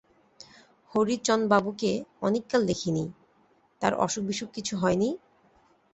[0.93, 1.91] হরিচণবাবুকে
[2.21, 3.03] অনেক কাল দেখি নি,
[3.81, 5.09] তাঁর অসুখবিসুখ কিছু হয় নি?